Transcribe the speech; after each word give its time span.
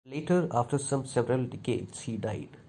Later, 0.09 0.47
after 0.49 0.79
some 0.79 1.05
several 1.05 1.43
decades, 1.45 1.99
he 2.01 2.17
died. 2.17 2.49